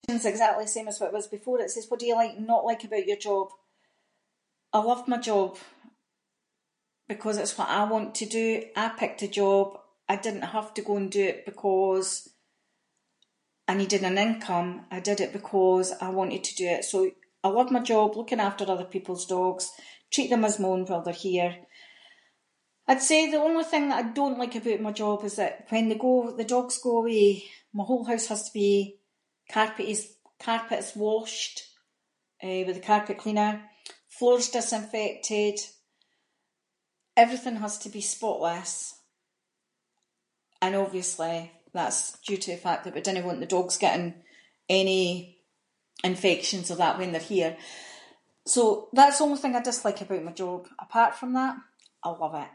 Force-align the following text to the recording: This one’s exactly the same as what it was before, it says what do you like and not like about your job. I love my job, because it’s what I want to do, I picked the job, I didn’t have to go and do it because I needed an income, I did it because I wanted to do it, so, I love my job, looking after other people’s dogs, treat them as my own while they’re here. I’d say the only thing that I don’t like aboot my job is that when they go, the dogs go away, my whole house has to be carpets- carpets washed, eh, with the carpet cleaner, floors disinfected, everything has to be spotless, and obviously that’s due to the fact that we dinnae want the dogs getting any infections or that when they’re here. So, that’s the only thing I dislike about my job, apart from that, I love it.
This 0.00 0.14
one’s 0.14 0.26
exactly 0.34 0.64
the 0.64 0.70
same 0.76 0.88
as 0.90 0.98
what 1.00 1.08
it 1.08 1.12
was 1.18 1.26
before, 1.36 1.58
it 1.60 1.70
says 1.72 1.86
what 1.88 2.00
do 2.00 2.06
you 2.08 2.14
like 2.20 2.36
and 2.36 2.46
not 2.52 2.64
like 2.68 2.82
about 2.84 3.06
your 3.10 3.16
job. 3.28 3.46
I 4.72 4.78
love 4.88 5.02
my 5.12 5.18
job, 5.30 5.50
because 7.12 7.36
it’s 7.42 7.56
what 7.58 7.68
I 7.78 7.82
want 7.92 8.08
to 8.20 8.26
do, 8.38 8.46
I 8.82 8.86
picked 9.00 9.20
the 9.22 9.28
job, 9.42 9.66
I 10.08 10.14
didn’t 10.24 10.50
have 10.56 10.70
to 10.74 10.82
go 10.88 10.94
and 11.00 11.10
do 11.16 11.22
it 11.32 11.44
because 11.50 12.08
I 13.70 13.74
needed 13.80 14.02
an 14.04 14.18
income, 14.26 14.70
I 14.90 14.98
did 15.08 15.20
it 15.24 15.32
because 15.38 15.88
I 16.00 16.08
wanted 16.18 16.42
to 16.46 16.56
do 16.60 16.66
it, 16.76 16.82
so, 16.90 16.96
I 17.44 17.48
love 17.56 17.72
my 17.76 17.80
job, 17.92 18.08
looking 18.18 18.40
after 18.48 18.64
other 18.64 18.92
people’s 18.94 19.26
dogs, 19.36 19.64
treat 20.14 20.28
them 20.30 20.44
as 20.48 20.58
my 20.60 20.68
own 20.72 20.82
while 20.86 21.04
they’re 21.04 21.24
here. 21.28 21.52
I’d 22.90 23.06
say 23.10 23.20
the 23.30 23.44
only 23.46 23.66
thing 23.68 23.84
that 23.88 24.00
I 24.02 24.06
don’t 24.18 24.38
like 24.40 24.54
aboot 24.58 24.80
my 24.86 24.94
job 25.04 25.18
is 25.28 25.36
that 25.38 25.54
when 25.70 25.86
they 25.88 25.98
go, 26.06 26.14
the 26.40 26.52
dogs 26.54 26.84
go 26.86 26.92
away, 27.00 27.28
my 27.78 27.84
whole 27.88 28.04
house 28.10 28.26
has 28.32 28.42
to 28.44 28.52
be 28.62 28.72
carpets- 29.56 30.14
carpets 30.48 30.90
washed, 31.04 31.56
eh, 32.46 32.62
with 32.66 32.76
the 32.78 32.88
carpet 32.92 33.16
cleaner, 33.22 33.52
floors 34.16 34.50
disinfected, 34.56 35.56
everything 37.22 37.56
has 37.64 37.74
to 37.82 37.88
be 37.96 38.12
spotless, 38.14 38.72
and 40.62 40.72
obviously 40.84 41.36
that’s 41.76 41.98
due 42.26 42.40
to 42.42 42.50
the 42.52 42.64
fact 42.66 42.80
that 42.84 42.94
we 42.94 43.00
dinnae 43.06 43.26
want 43.26 43.40
the 43.40 43.54
dogs 43.56 43.82
getting 43.84 44.06
any 44.82 45.04
infections 46.12 46.66
or 46.72 46.76
that 46.80 46.98
when 46.98 47.10
they’re 47.12 47.30
here. 47.36 47.54
So, 48.54 48.62
that’s 48.96 49.16
the 49.18 49.24
only 49.24 49.40
thing 49.40 49.54
I 49.54 49.62
dislike 49.66 50.00
about 50.02 50.26
my 50.28 50.34
job, 50.44 50.60
apart 50.86 51.12
from 51.16 51.30
that, 51.38 51.54
I 52.08 52.10
love 52.22 52.36
it. 52.44 52.52